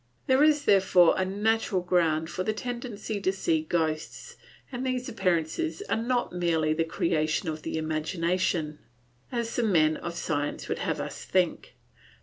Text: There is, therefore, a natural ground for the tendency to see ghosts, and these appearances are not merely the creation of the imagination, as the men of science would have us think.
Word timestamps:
There 0.25 0.43
is, 0.43 0.65
therefore, 0.65 1.13
a 1.15 1.23
natural 1.23 1.81
ground 1.83 2.27
for 2.27 2.43
the 2.43 2.53
tendency 2.53 3.21
to 3.21 3.31
see 3.31 3.61
ghosts, 3.61 4.35
and 4.71 4.83
these 4.83 5.07
appearances 5.07 5.83
are 5.89 5.95
not 6.01 6.33
merely 6.33 6.73
the 6.73 6.83
creation 6.83 7.47
of 7.49 7.61
the 7.61 7.77
imagination, 7.77 8.79
as 9.31 9.55
the 9.55 9.61
men 9.61 9.97
of 9.97 10.15
science 10.15 10.67
would 10.67 10.79
have 10.79 10.99
us 10.99 11.23
think. 11.23 11.75